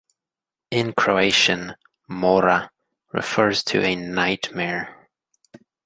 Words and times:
In 0.71 0.93
Croatian, 0.93 1.75
"mora" 2.07 2.71
refers 3.13 3.63
to 3.65 3.83
a 3.83 3.95
"nightmare". 3.95 5.07